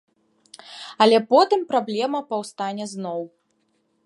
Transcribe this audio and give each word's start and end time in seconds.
Але 1.05 1.17
потым 1.33 1.59
праблема 1.73 2.19
паўстане 2.33 2.85
зноў. 2.97 3.21